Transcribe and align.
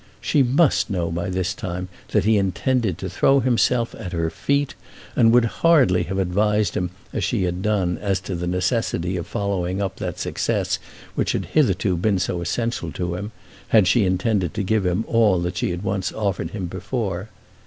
She 0.19 0.41
must 0.41 0.89
know 0.89 1.11
by 1.11 1.29
this 1.29 1.53
time 1.53 1.87
that 2.07 2.23
he 2.23 2.35
intended 2.39 2.97
to 2.97 3.07
throw 3.07 3.39
himself 3.39 3.93
at 3.93 4.13
her 4.13 4.31
feet; 4.31 4.73
and 5.15 5.31
would 5.31 5.45
hardly 5.61 6.01
have 6.05 6.17
advised 6.17 6.73
him 6.73 6.89
as 7.13 7.23
she 7.23 7.43
had 7.43 7.61
done 7.61 7.99
as 7.99 8.19
to 8.21 8.33
the 8.33 8.47
necessity 8.47 9.15
of 9.15 9.27
following 9.27 9.79
up 9.79 9.97
that 9.97 10.17
success 10.17 10.79
which 11.13 11.33
had 11.33 11.45
hitherto 11.53 11.95
been 11.97 12.17
so 12.17 12.41
essential 12.41 12.91
to 12.93 13.13
him, 13.13 13.31
had 13.67 13.87
she 13.87 14.03
intended 14.03 14.55
to 14.55 14.63
give 14.63 14.87
him 14.87 15.05
all 15.07 15.39
that 15.39 15.57
she 15.57 15.69
had 15.69 15.83
once 15.83 16.11
offered 16.11 16.49
him 16.49 16.65
before. 16.65 17.29